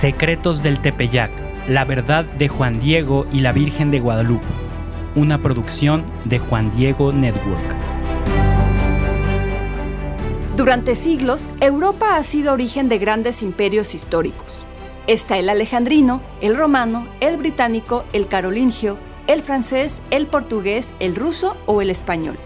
[0.00, 1.30] Secretos del Tepeyac,
[1.68, 4.46] la verdad de Juan Diego y la Virgen de Guadalupe,
[5.14, 7.76] una producción de Juan Diego Network.
[10.56, 14.64] Durante siglos, Europa ha sido origen de grandes imperios históricos.
[15.06, 21.58] Está el alejandrino, el romano, el británico, el carolingio, el francés, el portugués, el ruso
[21.66, 22.38] o el español.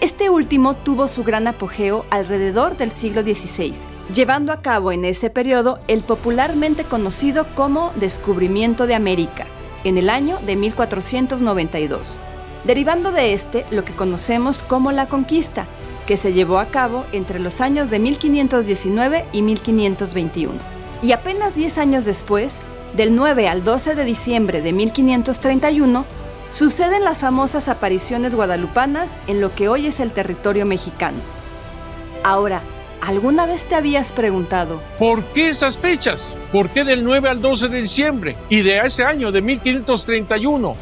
[0.00, 3.74] Este último tuvo su gran apogeo alrededor del siglo XVI,
[4.14, 9.44] llevando a cabo en ese periodo el popularmente conocido como Descubrimiento de América,
[9.84, 12.18] en el año de 1492,
[12.64, 15.66] derivando de este lo que conocemos como la conquista,
[16.06, 20.58] que se llevó a cabo entre los años de 1519 y 1521.
[21.02, 22.56] Y apenas 10 años después,
[22.96, 26.06] del 9 al 12 de diciembre de 1531,
[26.50, 31.18] suceden las famosas apariciones guadalupanas en lo que hoy es el territorio mexicano.
[32.22, 32.62] Ahora,
[33.00, 36.36] ¿alguna vez te habías preguntado ¿Por qué esas fechas?
[36.52, 40.76] ¿Por qué del 9 al 12 de diciembre y de ese año de 1531?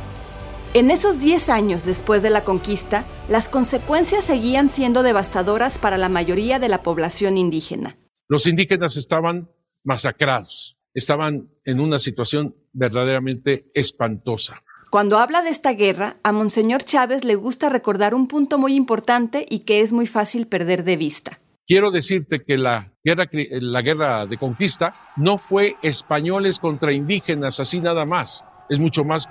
[0.74, 6.08] En esos 10 años después de la conquista, las consecuencias seguían siendo devastadoras para la
[6.08, 7.96] mayoría de la población indígena.
[8.28, 9.50] Los indígenas estaban
[9.82, 14.62] masacrados, estaban en una situación verdaderamente espantosa.
[14.90, 19.44] Cuando habla de esta guerra, a Monseñor Chávez le gusta recordar un punto muy importante
[19.46, 21.38] y que es muy fácil perder de vista.
[21.66, 27.80] Quiero decirte que la guerra, la guerra de conquista no fue españoles contra indígenas así
[27.80, 28.46] nada más.
[28.70, 29.28] Es mucho más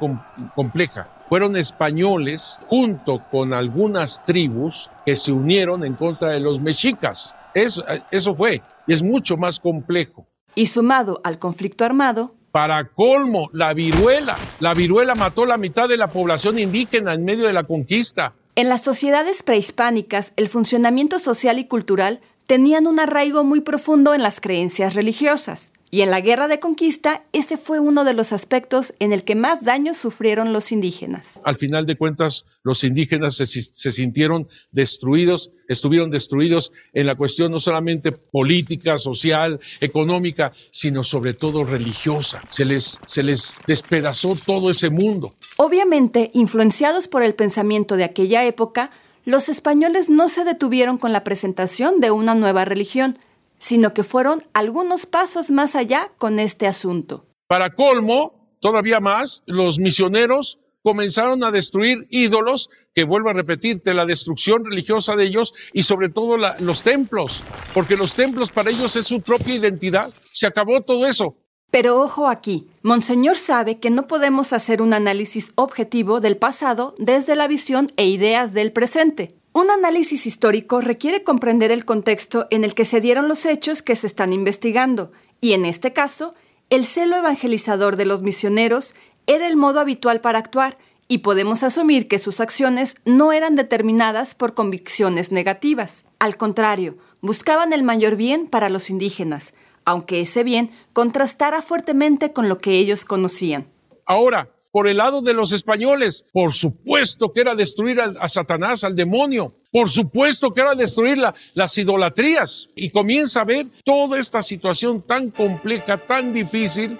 [0.55, 1.09] compleja.
[1.27, 7.35] Fueron españoles junto con algunas tribus que se unieron en contra de los mexicas.
[7.55, 8.61] Eso, eso fue.
[8.85, 10.27] Y es mucho más complejo.
[10.53, 14.35] Y sumado al conflicto armado, para colmo, la viruela.
[14.59, 18.33] La viruela mató la mitad de la población indígena en medio de la conquista.
[18.55, 24.23] En las sociedades prehispánicas, el funcionamiento social y cultural tenían un arraigo muy profundo en
[24.23, 25.71] las creencias religiosas.
[25.89, 29.35] Y en la guerra de conquista, ese fue uno de los aspectos en el que
[29.35, 31.39] más daños sufrieron los indígenas.
[31.45, 37.53] Al final de cuentas, los indígenas se, se, sintieron destruidos, estuvieron destruidos en la cuestión
[37.53, 42.41] no solamente política, social, económica, sino sobre todo religiosa.
[42.49, 45.35] Se les, se les despedazó todo ese mundo.
[45.55, 48.91] Obviamente, influenciados por el pensamiento de aquella época,
[49.23, 53.17] los españoles no se detuvieron con la presentación de una nueva religión,
[53.59, 57.25] sino que fueron algunos pasos más allá con este asunto.
[57.47, 64.05] Para colmo, todavía más, los misioneros comenzaron a destruir ídolos, que vuelvo a repetirte, la
[64.05, 68.95] destrucción religiosa de ellos y sobre todo la, los templos, porque los templos para ellos
[68.95, 70.13] es su propia identidad.
[70.31, 71.35] Se acabó todo eso.
[71.69, 77.35] Pero ojo aquí, Monseñor sabe que no podemos hacer un análisis objetivo del pasado desde
[77.35, 79.35] la visión e ideas del presente.
[79.57, 83.95] Un análisis histórico requiere comprender el contexto en el que se dieron los hechos que
[83.95, 86.35] se están investigando, y en este caso,
[86.69, 88.93] el celo evangelizador de los misioneros
[89.25, 94.35] era el modo habitual para actuar, y podemos asumir que sus acciones no eran determinadas
[94.35, 96.05] por convicciones negativas.
[96.19, 102.47] Al contrario, buscaban el mayor bien para los indígenas, aunque ese bien contrastara fuertemente con
[102.47, 103.65] lo que ellos conocían.
[104.05, 106.27] Ahora, por el lado de los españoles.
[106.31, 109.55] Por supuesto que era destruir a, Satanás, al demonio.
[109.71, 111.17] Por supuesto que era destruir
[111.55, 112.69] las idolatrías.
[112.75, 116.95] Y comienza a ver toda esta situación tan compleja, tan difícil.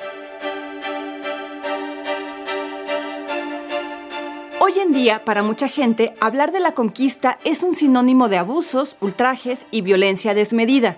[4.59, 8.97] Hoy en día, para mucha gente, hablar de la conquista es un sinónimo de abusos,
[9.01, 10.97] ultrajes y violencia desmedida.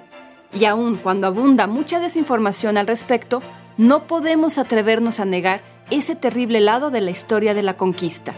[0.58, 3.44] Y aun cuando abunda mucha desinformación al respecto,
[3.76, 5.62] no podemos atrevernos a negar
[5.92, 8.36] ese terrible lado de la historia de la conquista.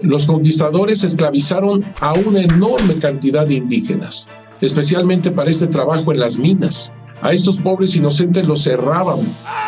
[0.00, 4.28] Los conquistadores esclavizaron a una enorme cantidad de indígenas,
[4.60, 6.92] especialmente para este trabajo en las minas.
[7.22, 9.18] A estos pobres inocentes los cerraban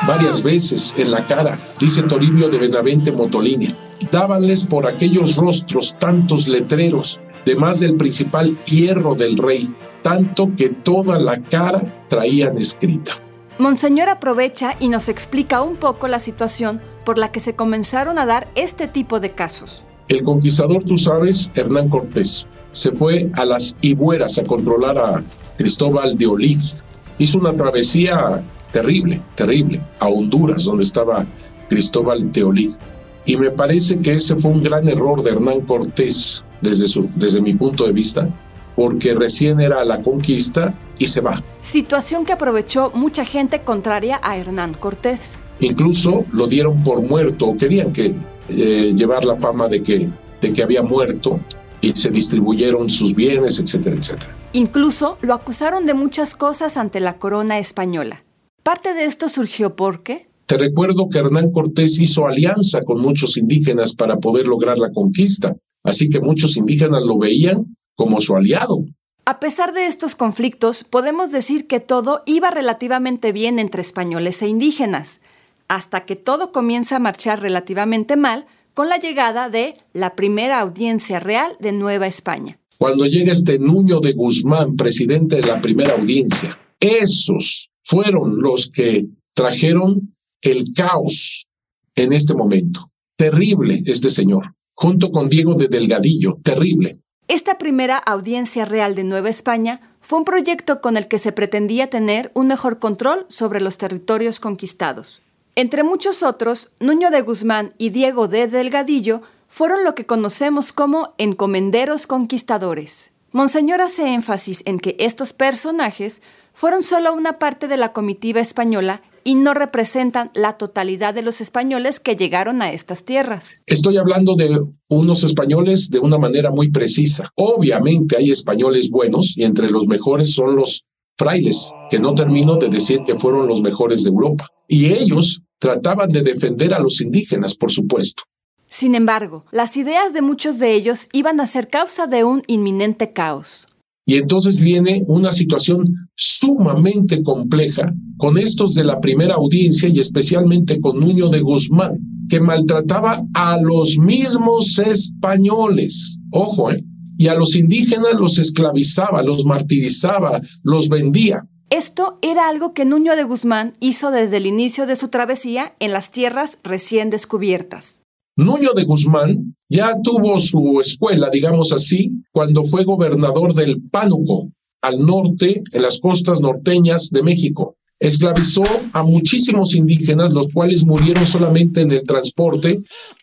[0.07, 3.75] varias veces en la cara, dice Toribio de Benavente Motolini.
[4.11, 9.69] Dábanles por aquellos rostros tantos letreros, de más del principal hierro del rey,
[10.03, 13.13] tanto que toda la cara traían escrita.
[13.63, 18.27] Monseñor aprovecha y nos explica un poco la situación por la que se comenzaron a
[18.27, 19.85] dar este tipo de casos.
[20.09, 25.23] El conquistador, tú sabes, Hernán Cortés, se fue a las Ibueras a controlar a
[25.57, 26.83] Cristóbal de Oliz.
[27.19, 28.43] Hizo una travesía
[28.73, 31.25] terrible, terrible, a Honduras, donde estaba
[31.69, 32.81] Cristóbal de Oliz.
[33.27, 37.41] Y me parece que ese fue un gran error de Hernán Cortés desde, su, desde
[37.41, 38.29] mi punto de vista,
[38.77, 41.43] porque recién era la conquista y se va.
[41.61, 45.39] Situación que aprovechó mucha gente contraria a Hernán Cortés.
[45.61, 48.15] Incluso lo dieron por muerto, querían que
[48.49, 50.11] eh, llevar la fama de que,
[50.41, 51.41] de que había muerto
[51.81, 54.37] y se distribuyeron sus bienes, etcétera, etcétera.
[54.53, 58.25] Incluso lo acusaron de muchas cosas ante la corona española.
[58.63, 60.29] Parte de esto surgió porque...
[60.47, 65.57] Te recuerdo que Hernán Cortés hizo alianza con muchos indígenas para poder lograr la conquista,
[65.83, 68.85] así que muchos indígenas lo veían como su aliado.
[69.25, 74.49] A pesar de estos conflictos, podemos decir que todo iba relativamente bien entre españoles e
[74.49, 75.21] indígenas,
[75.69, 81.21] hasta que todo comienza a marchar relativamente mal con la llegada de la primera audiencia
[81.21, 82.59] real de Nueva España.
[82.79, 89.07] Cuando llega este Nuño de Guzmán, presidente de la primera audiencia, esos fueron los que
[89.35, 91.47] trajeron el caos
[91.95, 92.91] en este momento.
[93.17, 97.02] Terrible este señor, junto con Diego de Delgadillo, terrible.
[97.33, 101.89] Esta primera audiencia real de Nueva España fue un proyecto con el que se pretendía
[101.89, 105.23] tener un mejor control sobre los territorios conquistados.
[105.55, 111.15] Entre muchos otros, Nuño de Guzmán y Diego de Delgadillo fueron lo que conocemos como
[111.17, 113.13] encomenderos conquistadores.
[113.31, 116.21] Monseñor hace énfasis en que estos personajes
[116.53, 121.41] fueron solo una parte de la comitiva española y no representan la totalidad de los
[121.41, 123.51] españoles que llegaron a estas tierras.
[123.67, 127.31] Estoy hablando de unos españoles de una manera muy precisa.
[127.37, 130.85] Obviamente hay españoles buenos y entre los mejores son los
[131.19, 134.49] frailes, que no termino de decir que fueron los mejores de Europa.
[134.69, 138.25] Y ellos trataban de defender a los indígenas, por supuesto.
[138.69, 143.13] Sin embargo, las ideas de muchos de ellos iban a ser causa de un inminente
[143.13, 143.67] caos.
[144.05, 145.85] Y entonces viene una situación
[146.17, 152.41] sumamente compleja con estos de la primera audiencia y especialmente con Nuño de Guzmán, que
[152.41, 156.19] maltrataba a los mismos españoles.
[156.31, 156.85] Ojo, ¿eh?
[157.17, 161.47] y a los indígenas los esclavizaba, los martirizaba, los vendía.
[161.71, 165.93] Esto era algo que Nuño de Guzmán hizo desde el inicio de su travesía en
[165.93, 168.02] las tierras recién descubiertas.
[168.37, 174.51] Nuño de Guzmán ya tuvo su escuela, digamos así, cuando fue gobernador del Pánuco,
[174.81, 177.77] al norte, en las costas norteñas de México.
[178.01, 182.81] Esclavizó a muchísimos indígenas, los cuales murieron solamente en el transporte,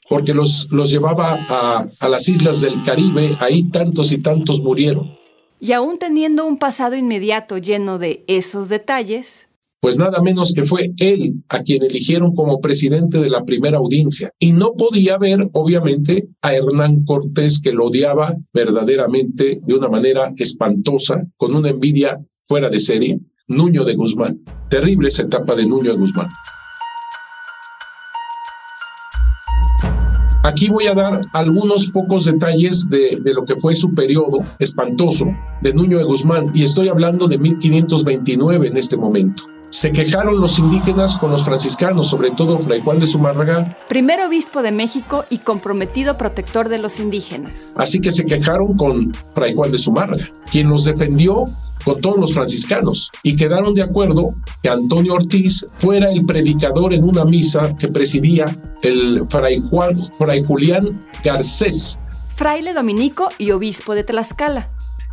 [0.09, 5.17] porque los, los llevaba a, a las islas del Caribe, ahí tantos y tantos murieron.
[5.59, 9.49] Y aún teniendo un pasado inmediato lleno de esos detalles,
[9.81, 14.34] pues nada menos que fue él a quien eligieron como presidente de la primera audiencia.
[14.38, 20.34] Y no podía ver, obviamente, a Hernán Cortés, que lo odiaba verdaderamente de una manera
[20.36, 24.42] espantosa, con una envidia fuera de serie, Nuño de Guzmán.
[24.70, 26.28] Terrible esa etapa de Nuño de Guzmán.
[30.44, 35.26] Aquí voy a dar algunos pocos detalles de, de, lo que fue su periodo espantoso
[35.62, 39.44] de Nuño de Guzmán y estoy hablando de 1529 en este momento.
[39.71, 43.77] Se quejaron los indígenas con los franciscanos, sobre todo Fray Juan de Zumárraga.
[43.88, 47.74] Primer obispo de México y comprometido protector de los indígenas.
[47.75, 51.45] Así que se quejaron con Fray Juan de Zumárraga, quien los defendió
[51.86, 54.33] con todos los franciscanos y quedaron de acuerdo
[54.63, 58.45] que Antonio Ortiz fuera el predicador en una misa que presidía
[58.81, 62.00] el Fray, Juan, Fray Julián Garcés.
[62.36, 64.69] Fraile dominico y obispo de Tlaxcala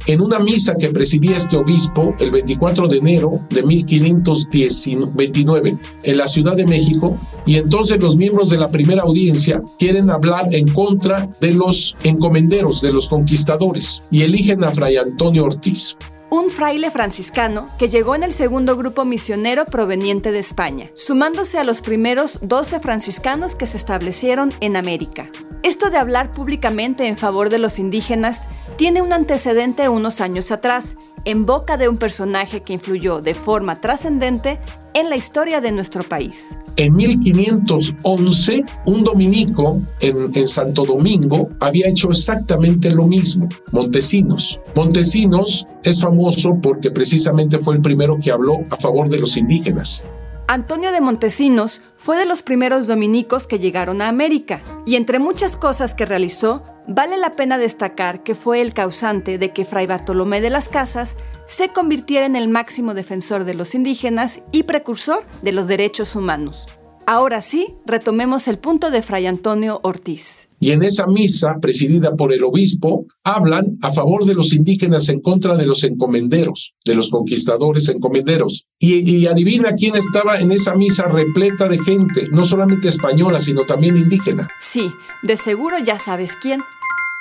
[0.07, 6.27] en una misa que presidía este obispo el 24 de enero de 1529 en la
[6.27, 11.29] Ciudad de México, y entonces los miembros de la primera audiencia quieren hablar en contra
[11.41, 15.97] de los encomenderos, de los conquistadores, y eligen a Fray Antonio Ortiz
[16.37, 21.65] un fraile franciscano que llegó en el segundo grupo misionero proveniente de España, sumándose a
[21.65, 25.31] los primeros 12 franciscanos que se establecieron en América.
[25.63, 28.43] Esto de hablar públicamente en favor de los indígenas
[28.77, 30.97] tiene un antecedente unos años atrás,
[31.27, 34.59] en boca de un personaje que influyó de forma trascendente
[34.95, 36.55] en la historia de nuestro país.
[36.77, 44.61] En 1511, un dominico en, en, Santo Domingo había hecho exactamente lo mismo, Montesinos.
[44.75, 50.03] Montesinos es famoso porque precisamente fue el primero que habló a favor de los indígenas.
[50.49, 55.57] Antonio de Montesinos fue de los primeros dominicos que llegaron a América, y entre muchas
[55.57, 60.41] cosas que realizó, vale la pena destacar que fue el causante de que Fray Bartolomé
[60.41, 65.51] de las Casas se convirtiera en el máximo defensor de los indígenas y precursor de
[65.51, 66.69] los derechos humanos.
[67.07, 70.46] Ahora sí, retomemos el punto de Fray Antonio Ortiz.
[70.59, 75.21] Y en esa misa, presidida por el obispo, hablan a favor de los indígenas en
[75.21, 78.67] contra de los encomenderos, de los conquistadores encomenderos.
[78.79, 83.67] Y, y, adivina quién estaba en esa misa repleta de gente, no solamente española, sino
[83.67, 84.49] también indígena.
[84.61, 84.91] Sí,
[85.23, 86.63] de seguro ya sabes quién.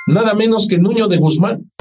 [0.07, 1.71] Nada menos que Nuño de Guzmán.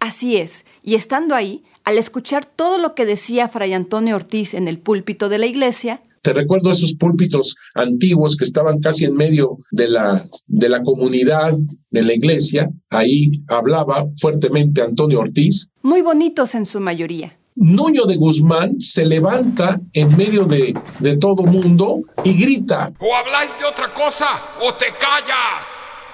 [0.00, 4.68] Así es, y estando ahí, al escuchar todo lo que decía Fray Antonio Ortiz en
[4.68, 9.58] el púlpito de la iglesia, te recuerdo esos púlpitos antiguos que estaban casi en medio
[9.70, 11.52] de la, de la comunidad,
[11.90, 12.70] de la iglesia.
[12.90, 15.68] Ahí hablaba fuertemente Antonio Ortiz.
[15.82, 17.38] Muy bonitos en su mayoría.
[17.54, 22.92] Nuño de Guzmán se levanta en medio de, de todo mundo y grita.
[23.00, 24.26] O habláis de otra cosa
[24.62, 25.66] o te callas.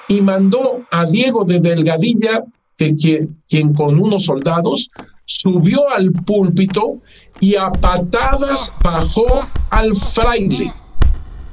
[0.08, 2.44] Y mandó a Diego de Delgadilla,
[2.76, 4.90] que, quien, quien con unos soldados
[5.26, 7.00] subió al púlpito
[7.40, 10.72] y a patadas bajó al fraile.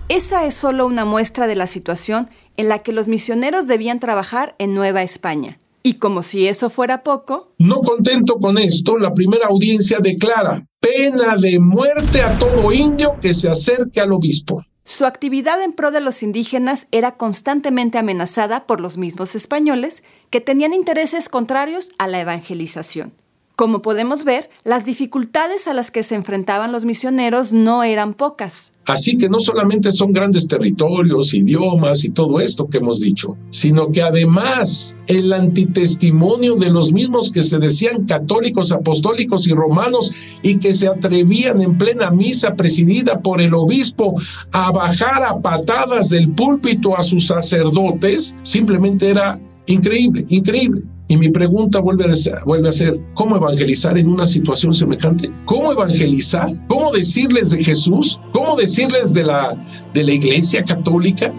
[0.10, 4.56] Esa es solo una muestra de la situación en la que los misioneros debían trabajar
[4.60, 5.58] en Nueva España.
[5.84, 7.54] Y como si eso fuera poco...
[7.58, 13.34] No contento con esto, la primera audiencia declara pena de muerte a todo indio que
[13.34, 14.64] se acerque al obispo.
[14.84, 20.42] Su actividad en pro de los indígenas era constantemente amenazada por los mismos españoles que
[20.42, 23.14] tenían intereses contrarios a la evangelización.
[23.56, 28.72] Como podemos ver, las dificultades a las que se enfrentaban los misioneros no eran pocas.
[28.86, 33.92] Así que no solamente son grandes territorios, idiomas y todo esto que hemos dicho, sino
[33.92, 40.58] que además el antitestimonio de los mismos que se decían católicos, apostólicos y romanos y
[40.58, 44.16] que se atrevían en plena misa presidida por el obispo
[44.52, 50.82] a bajar a patadas del púlpito a sus sacerdotes, simplemente era increíble, increíble.
[51.12, 55.30] Y mi pregunta vuelve a, ser, vuelve a ser, ¿cómo evangelizar en una situación semejante?
[55.44, 56.50] ¿Cómo evangelizar?
[56.70, 58.22] ¿Cómo decirles de Jesús?
[58.32, 59.62] ¿Cómo decirles de la,
[59.94, 61.34] de la iglesia católica?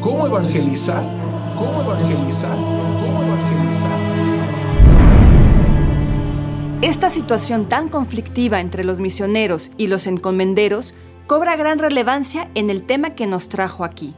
[0.00, 1.02] ¿Cómo evangelizar?
[1.58, 2.56] ¿Cómo evangelizar?
[2.56, 3.98] ¿Cómo evangelizar?
[6.80, 10.94] Esta situación tan conflictiva entre los misioneros y los encomenderos
[11.26, 14.14] cobra gran relevancia en el tema que nos trajo aquí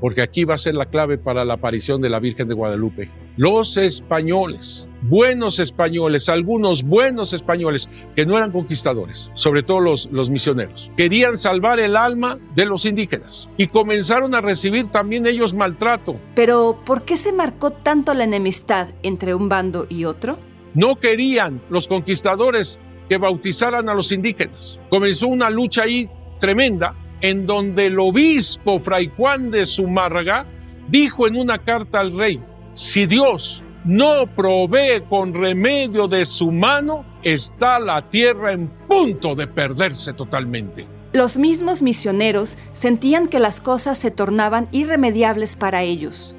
[0.00, 3.10] porque aquí va a ser la clave para la aparición de la Virgen de Guadalupe.
[3.40, 10.28] Los españoles, buenos españoles, algunos buenos españoles que no eran conquistadores, sobre todo los, los
[10.28, 16.16] misioneros, querían salvar el alma de los indígenas y comenzaron a recibir también ellos maltrato.
[16.34, 20.40] Pero, ¿por qué se marcó tanto la enemistad entre un bando y otro?
[20.74, 24.80] No querían los conquistadores que bautizaran a los indígenas.
[24.90, 30.44] Comenzó una lucha ahí tremenda en donde el obispo Fray Juan de Zumárraga
[30.88, 32.40] dijo en una carta al rey,
[32.78, 39.48] si Dios no provee con remedio de su mano, está la tierra en punto de
[39.48, 40.86] perderse totalmente.
[41.12, 46.36] Los mismos misioneros sentían que las cosas se tornaban irremediables para ellos.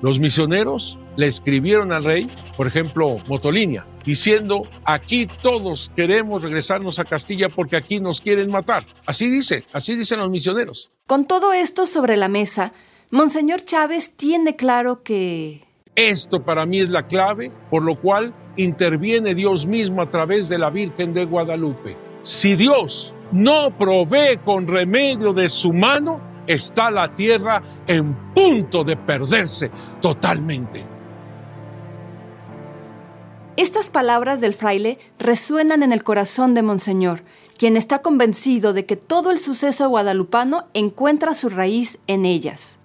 [0.00, 7.04] Los misioneros le escribieron al rey, por ejemplo, Motolinia, diciendo, aquí todos queremos regresarnos a
[7.04, 8.84] Castilla porque aquí nos quieren matar.
[9.06, 10.92] Así dice, así dicen los misioneros.
[11.08, 12.74] Con todo esto sobre la mesa,
[13.10, 15.68] Monseñor Chávez tiene claro que...
[15.94, 20.58] Esto para mí es la clave, por lo cual interviene Dios mismo a través de
[20.58, 21.96] la Virgen de Guadalupe.
[22.22, 28.96] Si Dios no provee con remedio de su mano, está la tierra en punto de
[28.96, 29.70] perderse
[30.00, 30.84] totalmente.
[33.56, 37.22] Estas palabras del fraile resuenan en el corazón de Monseñor,
[37.58, 42.79] quien está convencido de que todo el suceso guadalupano encuentra su raíz en ellas.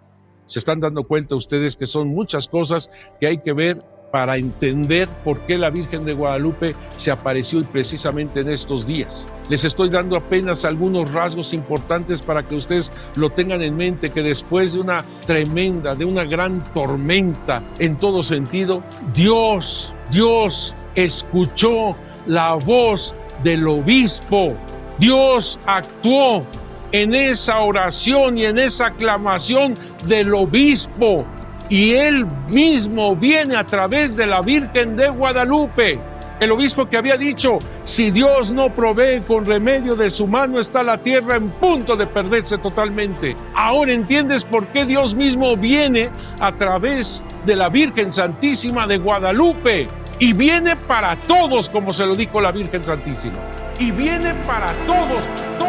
[0.46, 3.84] Se están dando cuenta ustedes que son muchas cosas que hay que ver
[4.16, 9.28] para entender por qué la Virgen de Guadalupe se apareció precisamente en estos días.
[9.50, 14.24] Les estoy dando apenas algunos rasgos importantes para que ustedes lo tengan en mente, que
[14.24, 18.84] después de una tremenda, de una gran tormenta en todo sentido,
[19.14, 24.56] Dios, Dios escuchó la voz del obispo.
[24.98, 26.46] Dios actuó
[26.92, 29.75] en esa oración y en esa aclamación
[30.06, 31.25] del obispo
[31.70, 36.00] y él mismo viene a través de la Virgen de Guadalupe.
[36.39, 40.84] El obispo que había dicho, si Dios no provee con remedio de su mano, está
[40.84, 43.38] la tierra en punto de perderse totalmente.
[43.56, 49.88] Ahora entiendes por qué Dios mismo viene a través de la Virgen Santísima de Guadalupe.
[50.20, 53.39] Y viene para todos, como se lo dijo la Virgen Santísima.
[53.80, 55.64] Y viene para todos.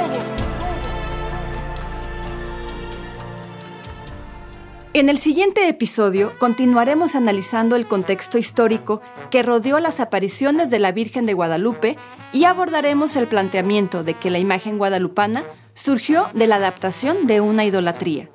[4.97, 10.91] En el siguiente episodio continuaremos analizando el contexto histórico que rodeó las apariciones de la
[10.91, 11.99] Virgen de Guadalupe
[12.33, 17.67] y abordaremos el planteamiento de que la imagen guadalupana surgió de la adaptación de una
[17.67, 18.31] idolatría.